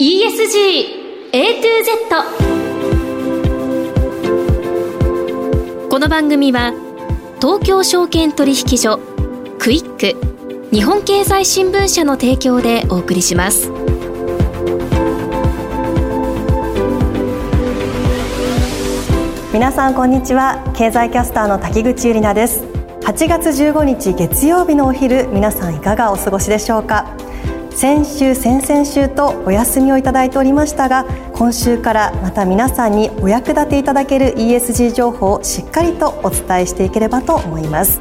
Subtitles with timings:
[0.00, 1.90] ESG A to Z
[5.90, 6.72] この番組は
[7.40, 9.00] 東京証券取引所
[9.58, 10.14] クイック
[10.72, 13.72] 日本経済新聞社の提供でお送りします。
[19.52, 20.62] 皆さんこんにちは。
[20.76, 22.62] 経済キャスターの滝口ゆりなです。
[23.02, 27.16] 8月15日月曜日のお昼皆さんいかがお過ごしでしょうか？
[27.78, 38.00] 先週先々週とお休みをいただいておりましたが今週からまた皆さんにお役立ていただける ESG 情報をしっかりとお伝えしていければと思います。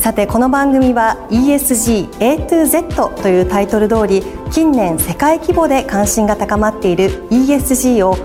[0.00, 8.16] さてこの番組は ESG A to Z というタイトル通り近年世界規模で関心が高まっている ESG を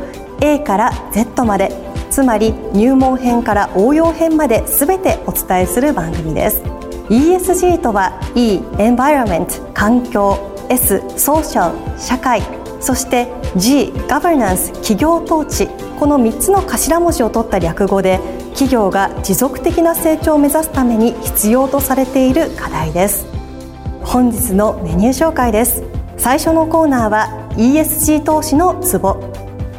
[0.41, 1.71] A から Z まで
[2.09, 6.63] つまり入門編から応用編まで全てお伝えする番組です。
[7.09, 12.41] ESG とは E Environment 環境 S ソーシャル社会
[12.79, 15.67] そして G ガバナンス企業統治。
[15.99, 18.19] この3つの頭文字を取った略語で
[18.51, 23.25] 企業が持続的な成長を目指すために必要とされている課題です。
[24.01, 25.83] 本日のメニュー紹介です。
[26.17, 29.17] 最初のコーナーは ESG 投資のツボ。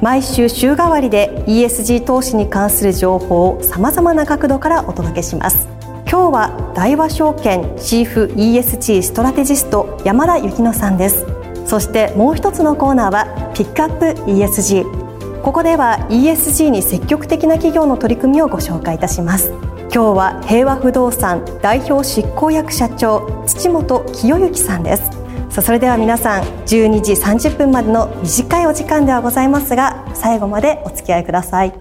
[0.03, 5.80] 毎週週替わりで ESG 投資に関する情報をさまざまな角度からお届けします。
[6.11, 11.25] 今日は大和証券チーフ ESG ストラテジスト山田幸乃さんです。
[11.65, 19.53] そしてもう一つのコーナーはピックアップ ESG ここでは ESG に積極的な企業の取り組みをご紹介いたします。
[19.83, 25.05] 今日は平和不動産代表執行役社長土本清之さんです。
[25.49, 31.73] さあそれでは皆さん12時30分までの短いお時間ではございますが最後までお付き合いください。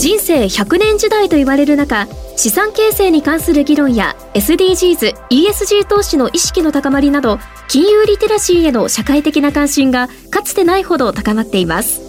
[0.00, 2.08] 人生100年時代と言われる中
[2.40, 7.38] 資産形成に関する議論や SDGs、ESG 投資の意識の高まりなど
[7.68, 12.00] 金融リテラシーへの社会的な関心がかつてないほど高まっています。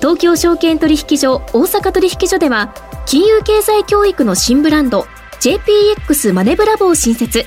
[0.00, 2.74] 東京証券取引所大阪取引所では
[3.06, 5.06] 金融経済教育の新ブランド
[5.40, 7.44] JPX マネブラボを新設。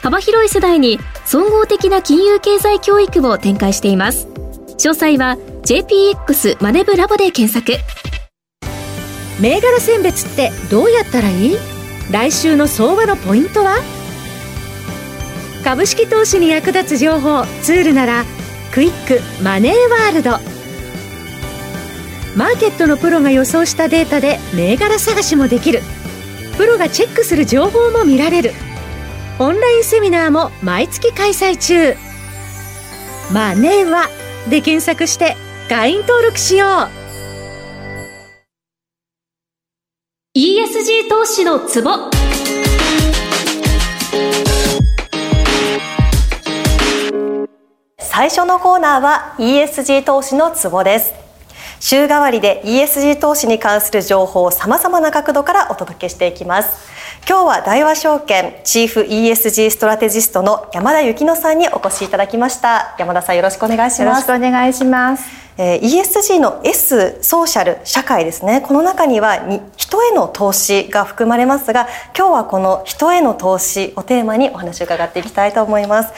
[0.00, 4.26] 幅広い世代に総合的な金融経済教育を展開しています。
[4.78, 7.74] 詳細は JPX マネブラボで検索。
[9.40, 11.56] 銘柄選別ってどうやったらいい？
[12.10, 13.78] 来週の相場のポイントは？
[15.64, 18.24] 株式投資に役立つ情報ツールなら
[18.72, 20.30] クイックマネーワールド。
[22.36, 25.80] マーケットのプロが予想したデータで銘柄探しもできる。
[26.56, 28.52] プロがチェックする情報も見られる。
[29.38, 31.94] オンラインセミナーも毎月開催中。
[33.32, 34.08] マネーは
[34.50, 35.36] で検索して
[35.68, 36.66] 会員登録しよ
[36.98, 37.01] う。
[40.82, 41.90] ESG 投資のツボ。
[48.00, 51.14] 最初のコーナーは ESG 投資のツボです。
[51.78, 56.90] 週替わりで ESG 投資に関する情報をさまざまな角度からお届けしていきます。
[57.28, 62.96] 今日は大和証券チーフ ESG ストラテジストの山田幸乃さんにお越しいただきました。
[62.98, 64.00] 山田さんよろしくお願いします。
[64.02, 68.62] よろしくお願いしますえー、ESG の S ソーシャル社会ですね。
[68.62, 69.38] この中には
[69.76, 71.86] 人への投資が含まれますが
[72.16, 76.12] 今日はこの人への投資をテーマにお話を伺っていきたいと思います。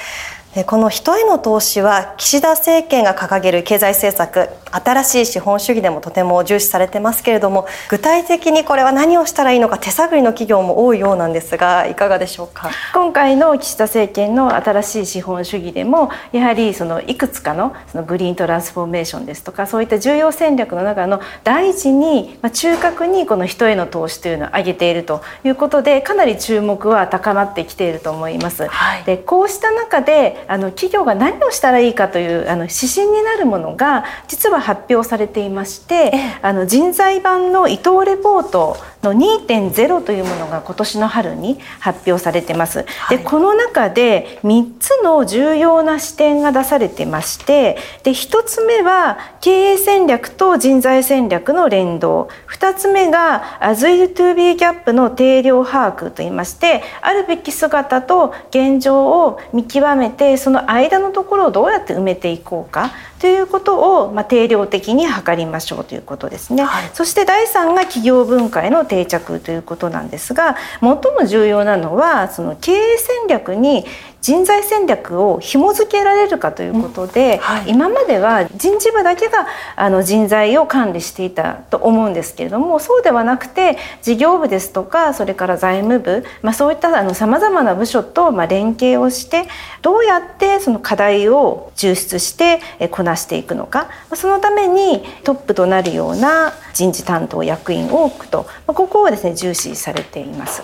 [0.63, 12.71] この人への投資は岸田政権が掲げる経済政策新しい資本主義でもとても重視されてますけれども具体的にこれは何をしたらいいのか手探りの企業も多いようなんですがいかがでしょうか？
[12.93, 28.69] 今回の岸田政権の新しい資本主義でもやはりそのいくつかのそのグリーントランスフォーメーションですとかそういった重要戦略の中の大事に、まあ、中核にこの人への投資というのを挙げているということでかなり注目は高まってきていると思います。
[28.69, 36.13] はい、でこうした中であの企業が何をしたらいいかというあの指針になるものが実は発表されていまして
[36.43, 42.85] あの人材版の伊藤レポートの2.0というものが今年の春に発表されてます。
[43.11, 52.29] でこの中で3つの重要な視点が出されてましてで1つ目は経営戦略と人材戦略の連動。
[52.51, 62.93] 2つ目が As will to be ギャップの定量把握といいましてあるべき姿と現状を見極めてその間のところをどうやって埋めていこうか
[63.25, 73.87] ということを、まあ、定量的に測りましょうということですね、はい、そして第3が企業文化への定着ということなんですが最も重要なのはその経営戦略に
[74.25, 77.41] 人材戦略を紐付けられるかということで、うん。
[77.41, 79.47] はい、今までは人事部だけが
[79.77, 89.45] あの人材を管理していたと思うんですけれどもそうではなくて事業部ですとかそれから財務部、まあ、そういったさまざまな部署とまあ連携をして
[89.83, 92.61] どうやってその課題を抽出して
[92.93, 100.63] こなしていくのかそのためにトップとなるような人事担当役員を置くとここをですね重視されています。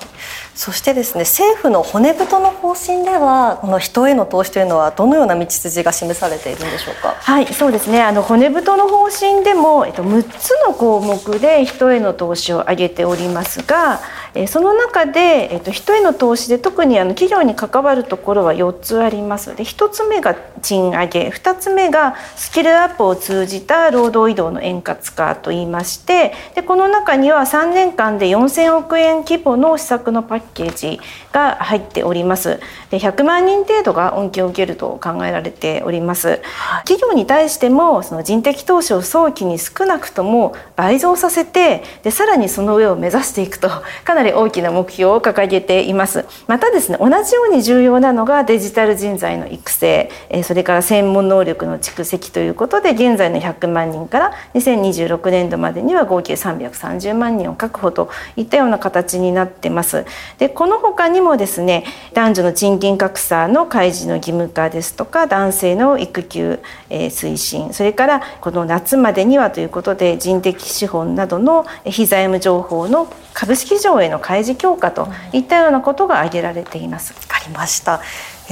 [0.54, 7.14] そしてですね政府の骨太の方針ではこの人への投資というのはどのような道筋が示されているんでしょうか？
[7.18, 14.00] はいそうですねあの骨太の方針でも、えっと、6つの項目で人への投資を挙げておりますが
[14.34, 19.56] えその中で、えっと、人への投資で特にあの企業に関わるところは4つあります。
[19.56, 21.28] で1つ目が賃上げ。
[21.28, 31.00] 2つ目がスキルアップを通じた労働移動の円滑化といいましてでこの中には3年間で4000億円規模の施策のパッケージ
[31.32, 32.60] が入っております。
[32.90, 36.40] で100万人程度が恩恵を受けると考えられております、
[36.84, 43.68] 企業に対してもその人的投資を早期に少なくとも倍増させてでさらにその上を目指していくと
[44.04, 46.26] かなりなり大きな目標を掲げています。
[46.46, 50.10] またですね同じように重要なのがデジタル人材の育成。
[50.44, 60.04] それから専門能力の蓄積ということで現在の100万人から2026年度までには合計330万人を確保といったような形になってます。
[60.38, 77.14] でこの他にもですね男女の賃金格差の開示の義務化ですとか男性の育休、え推進それからこの夏までにはということで人的資本などの非財務情報の株式上への開示強化といったようなことが挙げられています。
[77.14, 78.00] わかりました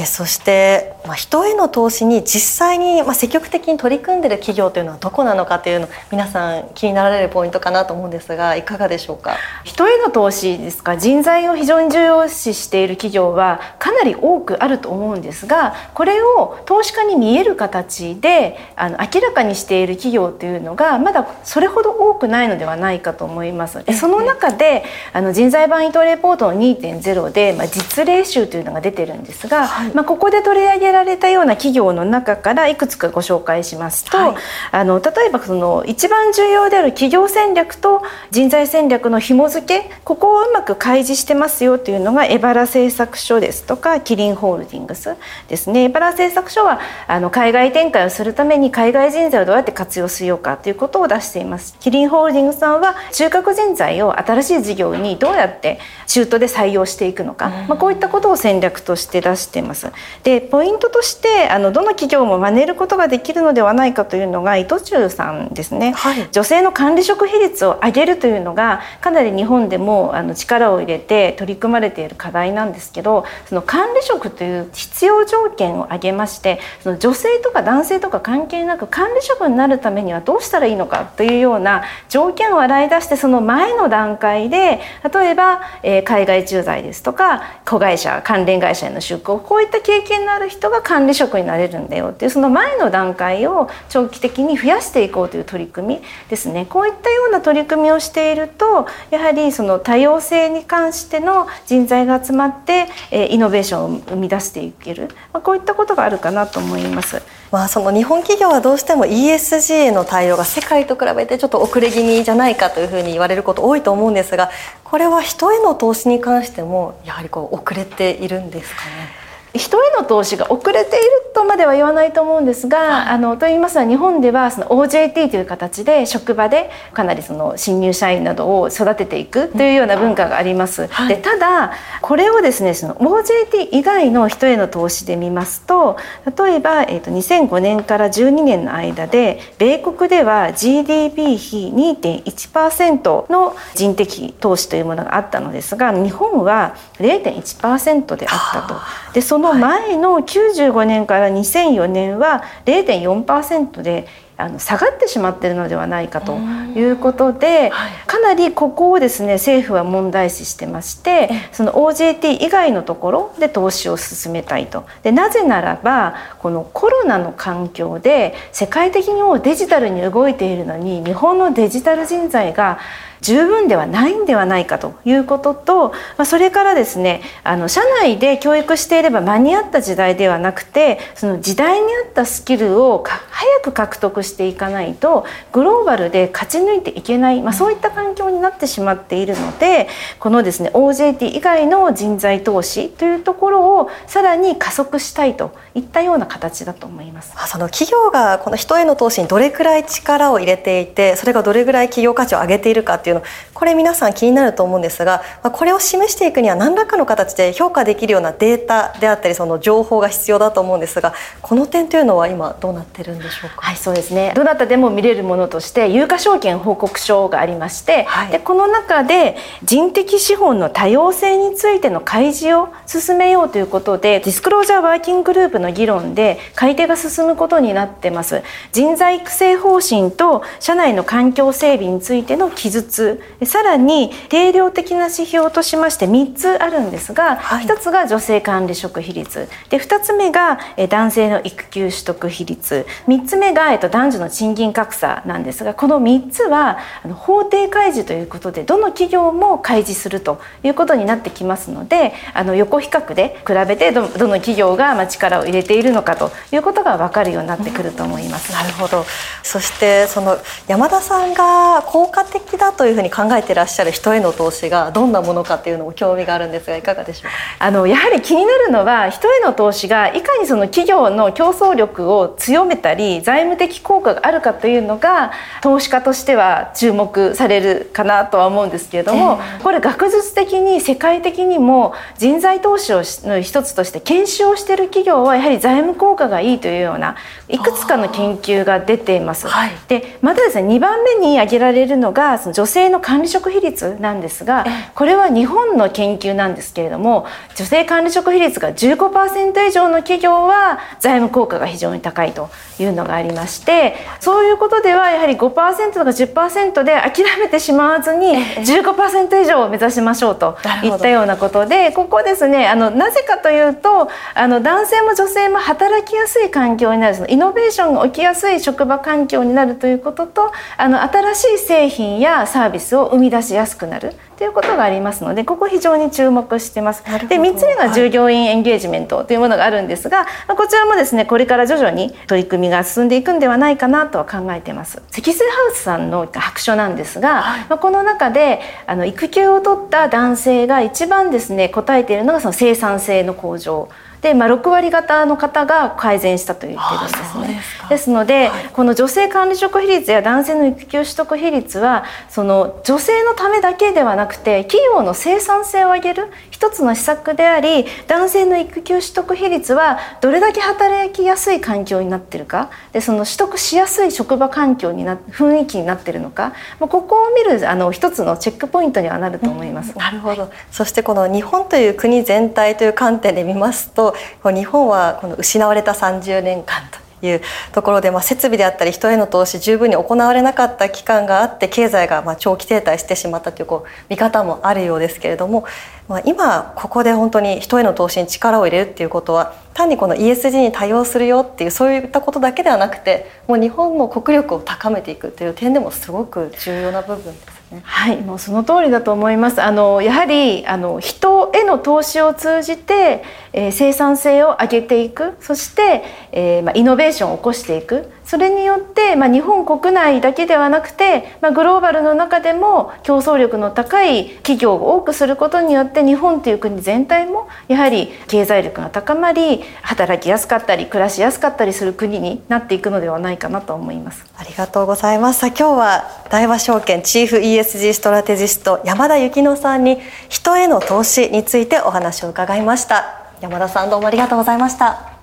[0.01, 9.37] えそして、まあ、人への投資に実際に、まあ、積極的に取り組んでいる企業というのはどこなのかというの皆さん気になられるポイントかなと思うんですがいかがでしょうか？
[9.65, 10.97] 人への投資ですか？
[10.97, 23.83] 人材を非常に重要視している企業はかなり多くあると思うんですがこれを投資家に見える形であの明らかにしている企業というのがまだそれほど多くないのではないかと思います。
[23.99, 34.35] その中であの人材版イトレポートの2.0で、まあ、実例集というのが出てるんですが、はいまあ、ここで取り上げられたような企業の中からいくつかご紹介しますと、はい、
[34.73, 45.17] あの例えばその一番重要である企業戦略と人材戦略の紐付けここをうまく開示してますよというのがエバラ製作所ですとかキリンホールディングス
[45.49, 45.85] ですね。
[45.85, 51.77] エバラ製作所はあの海外展開をするために海外人材をどうやって活用しようかということを出しています。
[51.81, 59.78] キリンホールディングスさんは中核人材を新しい事業にどうやって中途で採用していくのか、まあ、こういったことを戦略として出しています
[60.25, 84.81] でポイントとしてあのどの企業も真似ることができるのではないかというのが伊藤忠さんですね、はい、女性の管理職比率を上げるというのがかなり日本でもあの力を入れて取り組まれている課題なんですけどその管理職という必要条件を挙げましてその女性とか男性とか関係なく管理職になるためにはどうしたらいいのかというような条件を洗い出してその前の段階で
[85.13, 107.21] 例えば、えー、海外駐在ですとか子会社関連会社への出向こういった経験のある人が管理職になれるんだよっていうその前の段階を長期的に増やしていこうという取り組みですねこういったような取り組みをしているとやはりその多様性に関しての人材が集まってイノベーションを生み出していける、ま、こういったことがあるかなと思います。
[107.51, 114.51] まあ、その日本企業はどうしても ESG への対応が世界と比べてちょっと遅れ気味じゃないかというふうに言われること多いと思うんですが
[114.85, 119.28] これは人への投資に関してもやはりこう遅れているんですかね？
[119.55, 120.99] 人への投資が遅れている
[121.35, 130.87] とまでは言わないと思うんですが、はい、あのと言いますのは日本ではその OJT という形で職場でかなりその新入社員などを育てていくというような文化があります。
[130.89, 135.97] はい、でただこれをですねその OJT 以外の人への投資で見ますと
[136.37, 148.75] 例えば、えーと、2005年から12年の間で米国では GDP 比2.1%の人的投資というものがあったのですが日本は0.1%であったと。
[149.13, 154.07] でその前の95年から2004年は0.4%で
[154.41, 157.73] あの下がってしまっているのではないかということで、
[158.07, 164.87] かなりここをですね政府は問題視してましてその OJT 以外のところで投資を進めたいと。
[165.03, 172.79] でなぜならばこのコロナの環境で世界的にもデジタルに動いているのに日本のデジタル人材が
[173.21, 197.33] 十分ではないんではないかということと、まあ、それからですねあの社内で教育していれば間に合った時代ではなくてその時代に合ったスキルを早く獲得していかないとグローバルで勝ち抜いていけない、まあ、そういった環境になってしまっているのでこのですね OJT 以外の人材投資というところをさらに加速したいといったような形だと思います。
[197.47, 203.23] その企業がこの人への投資にどれくらい力を入れていてそれがどれぐらい企業価値を上げているかっていうの
[203.55, 213.63] これ皆さん気になると思うんですがこれを示していくには何らかの形で評価できるようなデータであったりその情報が必要だと思うんですがこの点というのは今どうなってるんでしょうか？
[213.63, 214.33] はいそうですね。
[214.35, 228.43] どなたでも見れるものとして有価証券報告書がありまして、はい、でこの中で人的資本の多様性についての開示を進めようということでディスクロージャーワーキンググループの議論で改定が進むことになってます。
[228.73, 232.98] 人材育成方針と社内の環境整備についての記述
[233.45, 239.49] さらに定量的な指標としまして3つあるんですが、はい、1つが女性管理職比率。
[239.71, 242.87] で2つ目が男性の育休取得比率。
[243.07, 246.79] 3つ目が男女の賃金格差なんですがこの3つは
[247.15, 258.53] 法定開示ということでどの企業も開示するということになってきますのであの横比較で比べてどの企業が力を入れているのかということが分かるようになってくると思います。
[258.53, 259.05] なるほど。
[259.43, 287.17] そしてその山田さんが効果的だというふうに考えていらっしゃる人への投資がどんなものかっていうのも興味があるんですがいかがでしょうあのやはり気になるのは人への投資がいかにその企業の競争力を強めたり財務的効果があるかというのが投資家としては注目されるかなとは思うんですけれども、えー、これ学術的に世界的にも人材投資をの一つとして研修をしている企業はやはり財務効果がいいというような
[287.49, 289.49] いくつかの研究が出ています。
[289.49, 302.49] はい、でまたですね2番目に挙げられるのがその女性の管理職比率なんですがこれは日本の研究なんですけれども女性管理職比率が15%以上の企業は財務効果が非常に高いと
[302.83, 327.03] いうのがありましてそういうことではやはり5%とか10%で諦めてしまわずに15%以上を目指しましょうといったようなことでここですねあのなぜかというとあの男性も女性も働きやすい環境になるそのイノベーションが起きやすい職場環境になるということとあの新しい製品やサービスを生み出しやすくなるということがありますのでここ非常に注目してます。
[327.05, 335.03] で3つ目が従業員エンゲージメントというものがあるんですが、はい、こちらもですねこれから徐々に取り組みが進んでいくんではないかなとは考えています。
[335.11, 343.89] 積水ハウスさんの白書なんですが、はい、まあ、この中であの育休を取った男性が一番ですね答えているのがその生産性の向上。
[344.21, 347.63] で、まあ、6割方の方が改善したと言ってるんですね。
[347.89, 369.93] ですので、はい、この女性管理職比率や男性の育休取得比率はその女性のためだけではなくて企業の生産性を上げる一つの施策であり男性の育休取得比率はどれだけ働きやすい環境になってるかでその取得しやすい職場環境にな雰囲気になってるのかここを見るあの一つのチェックポイントにはなると思います。
[369.93, 374.08] うん、なるほどそしてこの日本という国全体という観点で見ますと
[374.45, 377.41] 日本はこの失われた30年間という
[377.73, 385.65] ところで、まあ、設備であったり人への投資十分に行われなかった期間があって経済がまあ長期停滞してしまったというこう見方もあるようですけれども、
[386.09, 397.58] まあ、今ここで本当に人への投資に力を入れるっていうことは単にこの ESG に対応するよっていうそういったことだけではなくてもう日本の国力を高めていくという点でもすごく重要な部分です。
[397.71, 397.83] ね。
[397.85, 399.63] はい、もうその通りだと思います。
[399.63, 403.23] あのやはりあの人への投資を通じて、
[403.53, 408.11] えー、生産性を上げていく、そして、えー、まあイノベーションを起こしていく。
[408.29, 424.27] それによって、まあ、日本国内だけではなくて、まあ、グローバルの中でも競争力の高い企業を多くすることによって日本という国全体もやはり経済力が高まり働きやすかったり暮らしやすかったりする国になっていくのではないかなと思います。
[424.37, 425.47] ありがとうございます。
[425.47, 429.97] 今日は大和証券チーフ ESG ストラテジスト山田幸乃さんに
[430.29, 433.33] 人への投資についてお話を伺いました。
[433.41, 435.18] 山田さんどうもありがとうございました。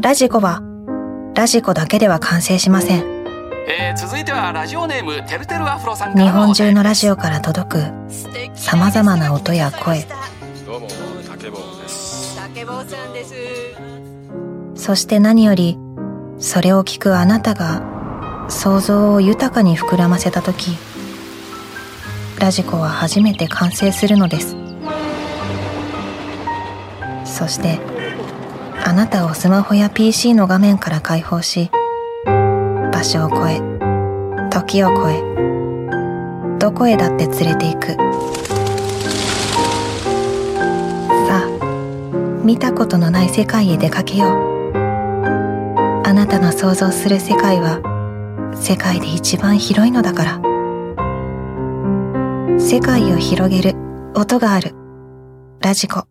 [0.00, 0.62] ラジコは
[1.34, 3.24] ラジコだけでは完成しません、
[3.68, 7.82] えー、続いてはラジオネームてるてるアフロさん日本中のラジオから届く
[8.54, 10.06] さまざまな音や声。
[10.64, 10.88] どうも
[11.28, 12.36] 竹坊です。
[12.36, 13.34] 竹坊さんです。
[14.76, 15.76] そして何より
[16.38, 20.76] それを聞くあなたが想像を豊かに膨らませた時
[22.38, 24.54] ラジコは初めて完成するのです。
[27.24, 27.97] そして
[28.88, 31.70] あなたをスマホや PC の画面から解放し
[32.24, 33.60] 場所を超え
[34.50, 35.20] 時を超え
[36.58, 37.88] どこへだって連れて行く。
[41.28, 44.72] さあ見たことのない世界へ出かけよう。
[44.74, 47.82] あなたの想像する世界は
[48.58, 50.40] 世界で一番広いのだから。
[52.58, 53.76] 世界を広げる
[54.14, 54.74] 音がある。
[55.60, 56.06] ラジコ。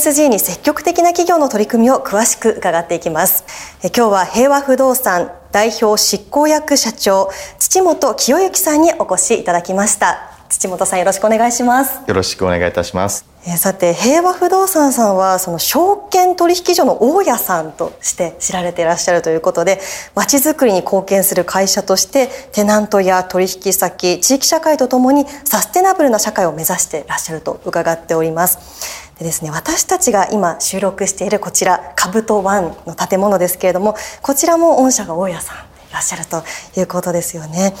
[0.00, 3.44] ESG に積極的な企業の取り組みを詳しく伺っていきます。
[3.82, 7.28] 今日は平和不動産代表執行役社長
[7.58, 10.30] 土本清之さんにお越しいただきました。
[10.48, 12.00] 土本さんよろしくお願いします。
[12.08, 13.30] よろしくお願いいたします。
[13.46, 19.80] えさて平和不動産さんはその証券取引所の大家さんとして知られていらっしゃるということで
[20.14, 28.89] まちづくりに貢献する会社としてテナントや取引先地域社会とともにサステナブルな社会を目指していらっしゃると伺っております
[29.20, 36.44] でですね、私たちが今収録しているこちら、カブトワンの建物ですけれども、こちらも御社が大家さんいらっしゃると
[36.78, 37.74] いうことですよね。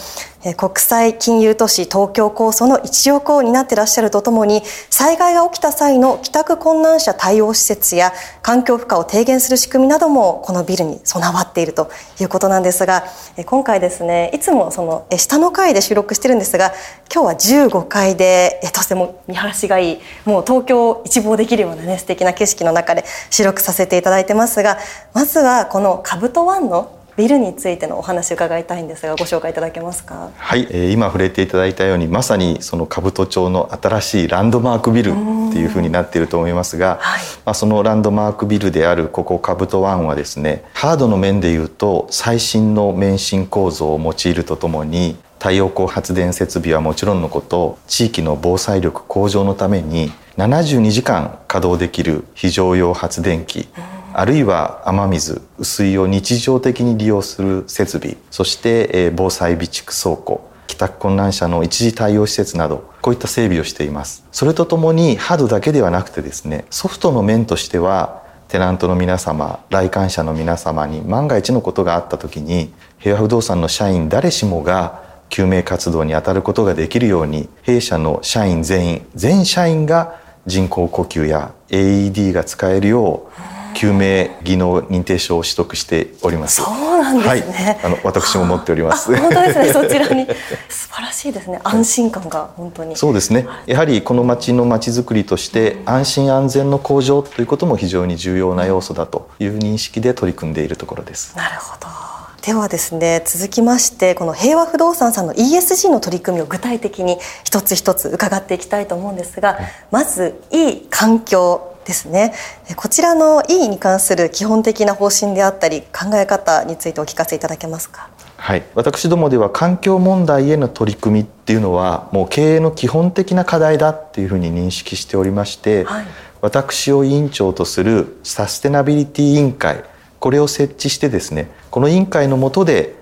[0.56, 8.12] 国際金融都市東京構想の一翼を担ってらっしゃるとともに災害が起きた際の帰宅困難者対応施設や
[8.42, 11.90] 環境負荷を低減する仕組みなどもこのビルに備わっていると
[12.20, 13.04] いうことなんですが
[13.44, 16.72] 今回ですねいつもその下の階で収録してるんですが
[17.14, 24.78] 今日は15階でとても見晴らしがいいもう東京を一望できるようなね素敵な景色の中で収録させていただいてますが
[25.12, 30.30] まずはこのカブトワンのビルについてのお話伺いたいんですがご紹介いただけますか？
[30.36, 35.14] はい、えー、今触れていただいたようにまさにその兜町の新しいランドマークビルっ
[35.52, 53.68] ていうふうになっていると思いますが、はい、まあ、そのランドマークビルであるここ兜ワンはですねハードの面でいうと最新の免震構造を用いるとともに太陽光発電設備はもちろんのこと地域の防災力向上のために72時間稼働できる非常用発電機、
[54.12, 64.24] あるいは雨水雨水を日常的に利用する設備そして防災備蓄倉庫帰宅困難者の一時対応施設などこういった整備をしています。
[64.30, 86.62] それとともにハードだけではなくてですねソフトの面としてはテナントの皆様来館者の皆様に万が一のことがあった時に平和不動産の社員誰しもが救命活動に当たることができるように弊社の社員全員全社員が人工呼吸や AED が使えるよう救命技能認定証を取得しております。
[86.62, 87.52] そうなんですね。
[87.54, 89.16] はい、あの私も持っております。
[89.16, 89.72] 本当ですね。
[89.72, 90.26] そちらに
[90.68, 91.60] 素晴らしいですね。
[91.64, 92.96] 安心感が本当に。
[92.96, 93.46] そうですね。
[93.66, 101.36] やはりこの町の町づくりとして安心安全の向上ということも非常に重要な要素だという認識で取り組んでいるところです。
[101.36, 102.10] なるほど。
[102.42, 109.58] ではですね続きましてこの平和不動産さんの ESG の取り組みを具体的に一つ一つ伺っていきたいと思うんですが、
[109.90, 112.34] まずいい環境ですね。
[112.76, 118.08] こちらの E に関する基本的な方針であったり考え方についてお聞かせいただけますか？
[118.36, 118.62] はい。
[118.74, 126.06] 私どもでは環境問題への取り組みっていうのはもう経営の基本的な課題だっていうふうに認識しておりまして、はい、
[126.40, 129.84] 私を委員長とするサステナビリティ委員会
[130.20, 132.94] これを設置してですねこの委員会の下で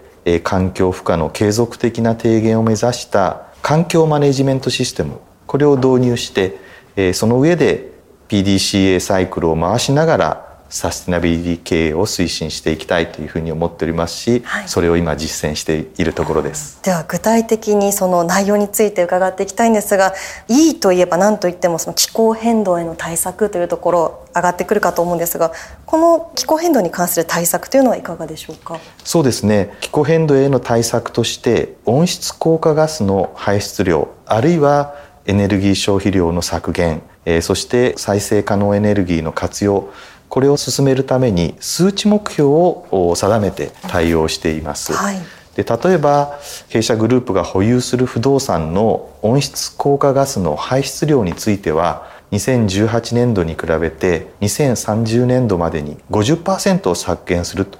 [0.44, 7.92] 環境負荷の継続的な低減を目指した環境マネジメントシステムこれを導入してその上で
[8.28, 16.78] PDCA サイクルを回しながらサステナビリティ経営を推進していきたいというふうに思っておりますし、はい、それを今実践しているところです。
[16.82, 20.12] では具体的にその内容について伺っていきたいんですが
[20.46, 25.52] いいといえば何といってもその気候変動への対策というところ上がってくるかと思うんですが
[25.86, 28.78] この気候変動に関する対策というのはいかがでしょうか？
[29.04, 29.74] そうですね。
[29.80, 39.90] 気候変動への対策として温室効果ガスの排出量あるいはエネルギー消費量の削減えそして再生可能エネルギーの活用
[40.30, 44.92] これを進めるために数値目標を定めて対応しています。
[44.94, 45.18] はい。
[45.54, 46.38] で例えば
[46.68, 57.78] 弊社グループが保有する不動産の温室効果ガスの排出量については2018年度に比べて2030年度までに50%を削減すると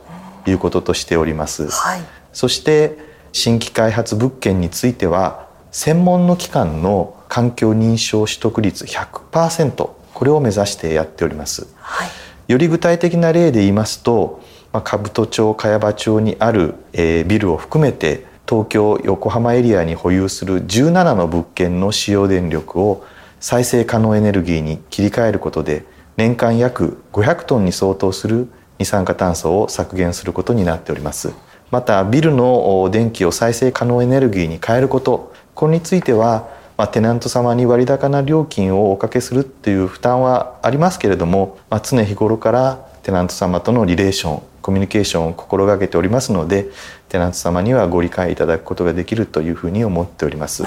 [0.51, 2.01] いうこととしております、はい、
[2.33, 2.99] そして
[3.31, 12.09] 新規開発物件については専門の機関の環境認証取得率100%これを目指してやっております、はい、
[12.49, 23.05] より具体的な例で言いますと兜町茅場町にある、えー、ビルを含めて東京横浜エリアに保有する17の物件の使用電力を
[23.41, 25.85] 再生可能エネルギーに切り替えることで
[26.17, 31.33] 年間約500トンに相当する二酸化炭素を削減することになっております。
[31.71, 46.67] またビルの電気を再生可能エネルギーに変えることこれについてはまあ、テナント様に割高な料金をおかけするっていう負担はありますけれども、まあ、常日頃からテナント様とのリレーションコミュニケーションを心がけておりますので
[47.09, 50.63] テナント様にはご理解いただくことができるというふうに思っております。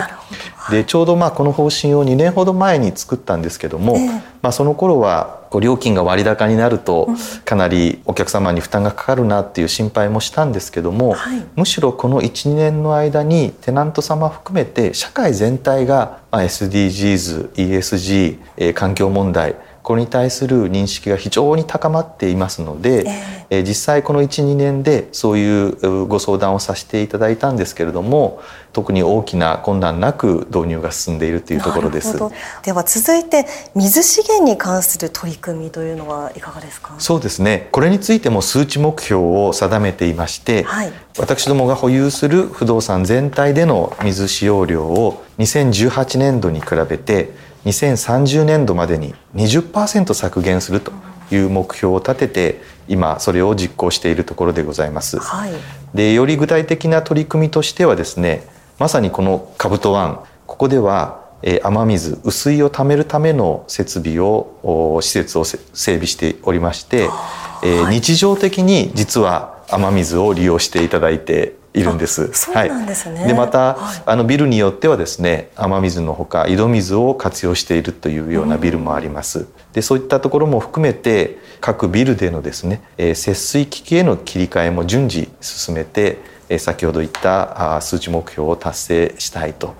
[0.71, 7.09] でちょうどまあこの方針を2年ほど前に作ったんですけども、えー、まあ、その頃はこう料金が割高になると
[7.45, 23.05] かなりお客様に負担がかかるなっていう心配もしたんですけども、はい、むしろこの12年の間にテナント様含めて社会全体が SDGs、ESG、え環境問題これに対する認識が非常に高まっていますので、
[23.49, 28.41] えー、実際この12年でそういうご相談をさせていただいたんですけれども
[28.73, 32.17] 特に大きな困難なく導入が進んでいるというところです。
[32.63, 36.93] では続いて水資源に関する取り組みというのはいかがですか？
[36.97, 37.67] そうですね。
[37.71, 47.31] これについても数値目標を定めていまして、はい、私どもが保有する不動産全体での水使用量を2018年度に比べて
[47.65, 50.91] 2030年度までに20%削減すると
[51.31, 55.19] いう目標を立てて今それを実行しているところでございます。
[55.19, 55.51] はい、
[55.93, 58.47] でより具体的な取り組みとしてはですね
[58.79, 61.21] まさにこのカブト湾ここでは
[61.63, 72.31] 雨水雨水を貯めるための設備を施設を整備しておりまして、はい、日常的に実は雨水を利用していただいているんです。
[72.33, 73.19] そうなんですね。
[73.19, 79.39] はい、でまた、はい、あのビルによってはですね雨水のほか井戸水を活用しているというようなビルもあります。
[79.39, 86.17] うん、でそういったところも含めて各ビルでのですね、えー、節水機器への切り替えも順次進めて、
[86.49, 89.73] えー、先ほど言ったあ数値目標を達成したいと。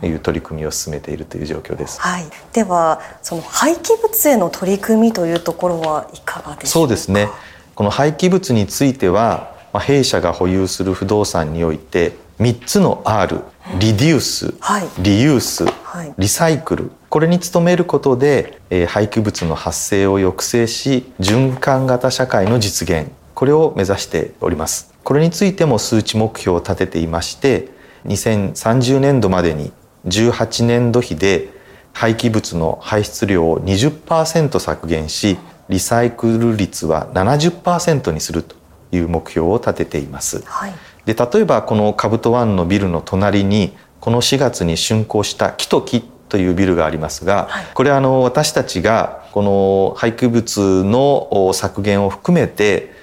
[0.00, 2.00] いう取り組みを進めているという状況です。
[2.00, 2.24] はい。
[2.52, 6.84] ではその廃棄物への取り組みというところはいかがでしょうか？
[6.84, 7.28] そうですね。
[7.74, 13.40] この廃棄物についてはまあ、弊社が保有する不動産において3つの R
[13.78, 16.90] リデュース、はい、リユース、はい、リサイクル。
[17.08, 23.10] これに努めることで、えー、廃棄物の発生を抑制し循環型社会の実現。
[23.34, 24.94] これを目指しております。
[25.08, 27.68] これについても数値目標を立てていまして
[28.04, 29.72] 2030年度までに
[30.06, 31.48] 18年度比で
[31.94, 35.38] 廃棄物の排出量を20%削減し
[35.70, 38.54] リサイクル率は70%にすると
[38.92, 40.42] いう目標を立てています。
[40.44, 40.72] はい、
[41.04, 52.96] で例えばこのカブトワンのビルの隣にこの4月に竣工した木と木というビルがありますが、はい、これあの私たちがこの廃棄物の削減を含めて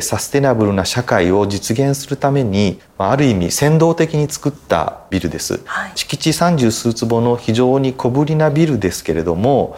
[0.00, 9.76] サステナブルな社会を実現するためにある意味先導的に作ったビルです、はい、敷地三十数坪の非常に小ぶりなビルですけれども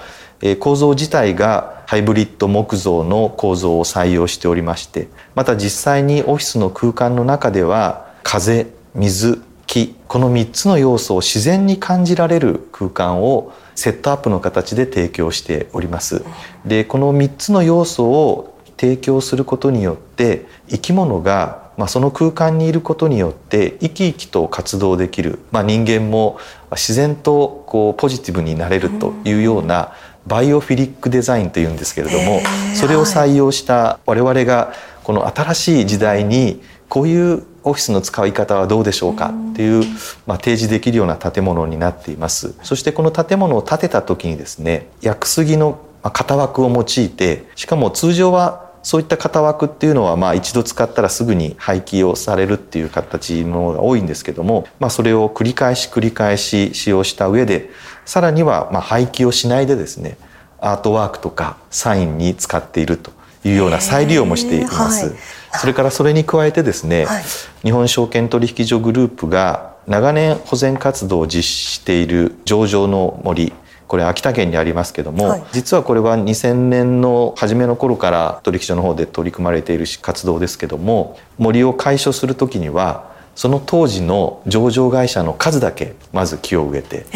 [0.59, 16.25] 構造自体がハイブリッド木造の構造を採用しておりましてまた実際にオフィスの空間の中では風水木この3つの要素を自然に感じられる空間をセットアップの形で提供しております。
[16.67, 26.39] でこの3つの要素を提供することによって生き物がまあ、その空間にいることによって生き生きと活動できる、まあ、人間も
[26.73, 29.95] 自然とこうポジティブになれるというような
[30.27, 32.41] バイオフィリックデザインというんですけれども
[32.75, 39.85] それを採用した我々がこの新しい時代にこういうオフィスの使い方はどうでしょうかっていう、
[40.27, 42.55] まあ、提示できるような建物になっています。
[42.63, 57.71] そしてこの建物を建てた時にですね屋久杉の型枠を用いてしかも通常はそういった型枠っていうのはまあ一度使ったらすぐに廃棄をされるっていう形のが多いんですけども、まあ、それを繰り返し繰り返し使用した上で
[58.11, 60.19] さらにはまあ廃棄をしないでですね
[60.59, 63.13] アートワークとかサインに使っていると
[63.45, 65.11] いうような再利用もしています。
[65.11, 65.17] はい、
[65.61, 67.23] それからそれに加えてですね、はい、
[67.63, 73.53] 日本証券取引所グループが長年保全活動を実施している上場の森
[73.87, 83.10] これ秋田県にありますけども、はい、実はこれは2000年の初めの頃から取引所の方で取り組まれている活動ですけども森を解消する時には
[83.41, 87.07] その当時の上場会社の数だけまず木を植えて。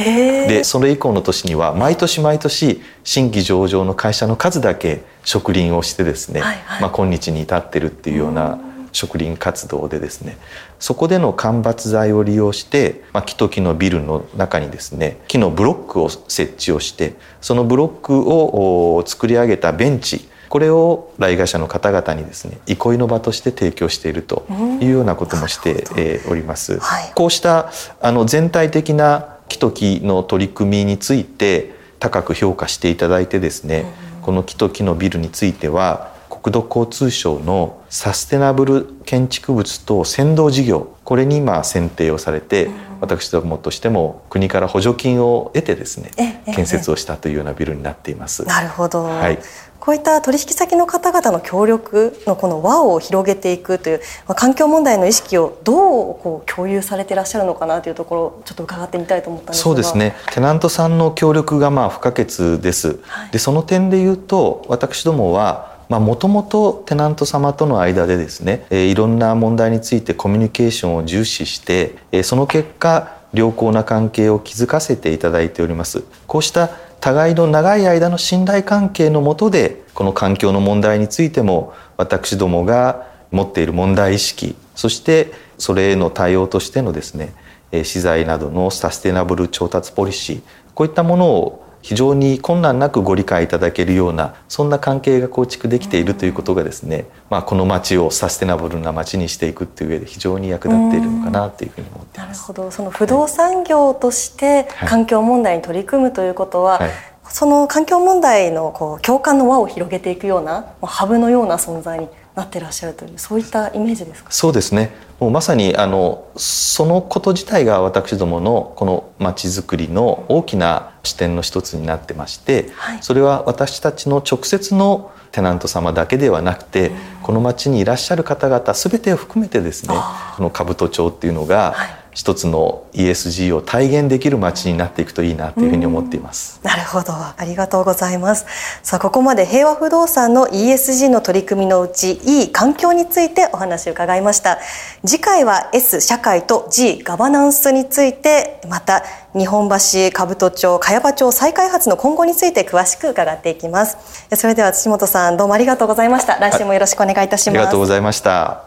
[0.49, 8.59] でそれ以降の年には毎年毎年新規上場の会社の数だけ植林をしてですね、はいはい、まあ、今日に至ってるっていうような
[8.93, 10.39] 植林活動でですね
[10.79, 24.47] そこでの間伐材を利用して、まあ、木と木のビルの中にですね木のブロックを設置をしてそのブロックを作り上げたベンチこれを来会社の方々にですね憩いの場として提供していると
[24.81, 26.79] いうようなこともしております。
[26.79, 33.85] はい、こうしたあの全体的な木と木の取り組みについて高く評価していただいてですね、
[34.23, 48.45] この木と木のビルについては国土交通省のサステナブル建築物と先導事業これに今選定をされて、私どもとしても国から補助金を得てですね建設をしたというようなビルになっています。
[48.45, 49.39] なるほど、はい、
[49.85, 55.75] こういった取引先の方々の協力のこの輪を広げていくという、まあ、環境問題の意識をど
[56.13, 60.17] うこう共有されていらっしゃるのかなというところをちょっと伺ってみたいと思ったんですそうですね。
[60.33, 76.05] テナントさんの協力がまあ不可欠です、はい、でその点で言うと私どもはもともとテナント様との間でですね、えいろんな問題についてコミュニケーションを重視して、えその結果良好な関係を築かせていただいております。
[76.27, 76.71] こうした
[77.01, 87.35] 互いの長い間の信頼関係のもとでこの環境の問題についても私どもが持っている問題意識そしてそれへの対応としてのですね
[87.83, 90.43] 資材などのサステナブル調達ポリシー
[90.75, 102.71] こういったものを非常に困難なくご理解いただけるようなそんな関係が構築できているということがですね、まあ、この町をサステナブルな町にしていくっていう上で非常に役立っているのかなというふうに思ってなるほど。
[102.71, 106.89] その不動産業として環境問題に取り組むということは、はい。
[106.89, 114.31] はいその環境問題のこう共感の輪を広げていくようなハブのような存在になってらっしゃるというそういったイメージですか？
[114.33, 114.95] そうですね。
[115.21, 126.93] もうまさにあのそのこと自体が私どものこのまちづくりの大きな視点の一つになってまして、はい、それは私たちの直接のテナント様だけではなくて、
[127.23, 129.95] この町にいらっしゃる方々全てを含めてですね
[130.37, 136.61] この兜町っていうのが、はい一つの ESG を体現できる街になっていくといいなというふうに思っています。
[136.63, 138.47] なるほど、ありがとうございます。
[138.83, 144.59] さあここまで平和不動産の ESG の取り組みのうち E 環境についてお話を伺いました。
[145.05, 149.03] 次回は S 社会と G ガバナンスについてまた
[149.37, 154.27] 日本橋兜町茅場町再開発の今後について詳しく伺っていきます。
[154.37, 156.39] それでは土本さんどうもありがとうございました。
[156.39, 157.59] 来週もよろしくお願いいたします。
[157.59, 158.63] ありがとうございました。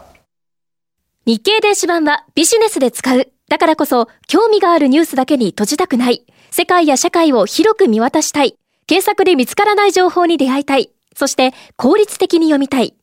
[1.24, 6.24] 日経電子版はビジネスで使うだからこそ、興味があるニュースだけに閉じたくない。
[6.50, 8.56] 世界や社会を広く見渡したい。
[8.86, 10.90] 検索で見つからない情報に出会いたい。
[11.16, 12.94] そして、効率的に読みたい。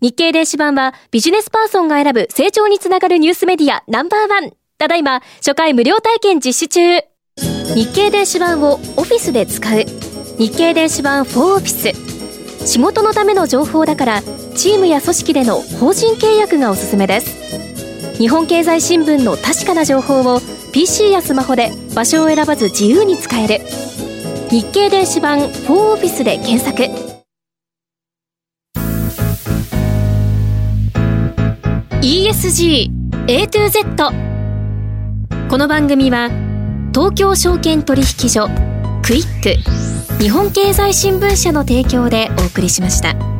[0.00, 4.52] 日経電子版はビジネスパーソンが選ぶ成長につながるニュースメディアナンバーワン。
[4.78, 7.00] ただいま、初回無料体験実施中。
[7.74, 9.84] 日経電子版をオフィスで使う。
[10.38, 12.66] 日経電子版4オフィス。
[12.66, 14.22] 仕事のための情報だから、
[14.54, 17.77] チームや組織での法人契約がおすすめです。
[18.18, 20.40] 日本経済新聞の確かな情報を
[20.72, 23.60] PC やスマホで場所を選ばず自由に使える。
[24.50, 26.82] 日経電子版4オフィスで検索。
[32.02, 32.90] ESG
[33.28, 34.12] A to Z
[35.48, 36.30] この番組は
[36.92, 38.48] 東京証券取引所
[39.02, 43.37] クイック日本経済新聞社の提供でお送りしました。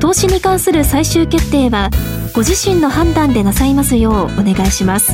[0.00, 1.90] 投資に関する最終決定は
[2.34, 5.12] ご自身の判断でなさいますようお願いします。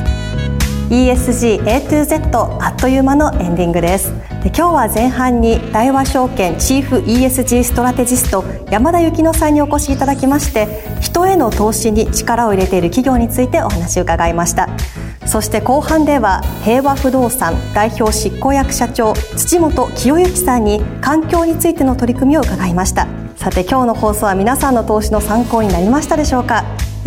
[0.91, 4.13] ESG A to Z あっという間のエンディングです。
[4.45, 10.69] で今日は前半に大和証券チーフ ESG ストラテジスト山田幸乃さんにお越しいただきまして
[11.01, 14.69] 人への投資に力を入れている企業についてお話を伺いました。
[15.27, 23.26] そして後半では平和不動産代表執行役社長土本清之さんに環境についての取り組みを伺いました。
[23.37, 26.65] さて今日の放送は皆さんの投資の参考になりましたでしょうか？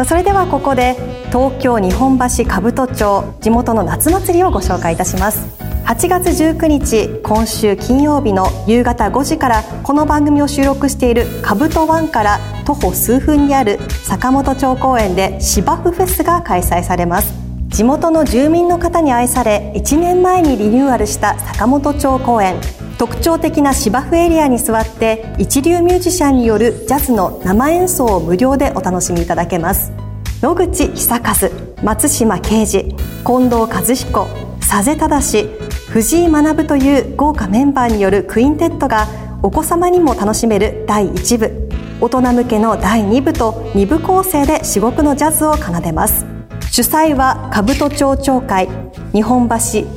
[0.07, 0.95] それではここで
[1.27, 5.45] 東京日本橋兜町地元の夏祭りをご紹介いたします。
[5.85, 17.33] 8月19日今週金曜日の夕方5時からこの番組を収録している兜湾から徒歩数分にある坂本町公園で芝生フェスが開催されます。
[17.69, 22.55] 地元の住民の方に愛され1年前にリニューアルした坂本町公園。
[22.99, 29.93] 特徴的な芝生エリアに座って一流ミュージシャンによるジャズの生演奏を無料でお楽しみいただけます。
[30.41, 31.33] 野口久和
[31.81, 34.27] 松島啓二近藤和彦
[34.59, 35.47] 佐世忠
[35.87, 39.07] 藤井学という豪華メンバーによるクインテットが
[39.43, 41.69] お子様にも楽しめる第1部。
[42.01, 46.25] 大人向けの第2部と2部構成で至極のジャズを奏でます。
[46.69, 48.67] 主催は兜町町会
[49.13, 49.55] 日本橋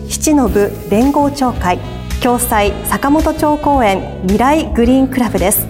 [0.08, 1.80] 七の部連合町会
[2.22, 5.66] 共催坂本町公園未来グリーンクラブです。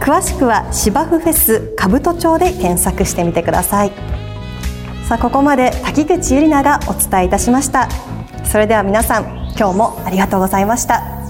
[0.00, 3.92] 詳しくは芝生フェス兜町で検索してみてください。
[5.06, 7.88] さあここまで滝口ゆりながお伝えいたしました。
[8.44, 11.21] それでは皆さん今日もありがとうございました。